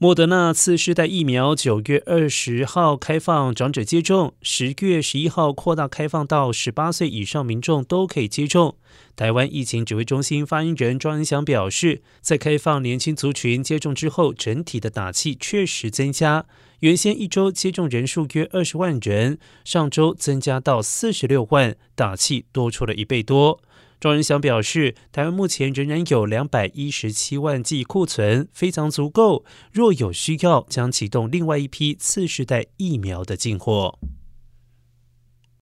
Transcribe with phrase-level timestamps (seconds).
[0.00, 8.76] 莫德纳次世代疫苗九月二十号开放长者接种，十月十一号扩大开放到十八岁以上民众都可以接种。
[9.16, 16.46] 台湾疫情指挥中心发言人庄恩祥表示，在开放年轻族群接种之后，整体的打气确实增加。
[16.80, 23.60] 原先一周接种人数约二十万人，上周增加到四十六万，打气多出了一倍多。
[23.98, 29.44] 庄仁祥表示，台湾目前仍然有两百一十七万剂库存，非常足够。
[29.72, 33.98] 若有需要，将启动另外一批次世代疫苗的进货。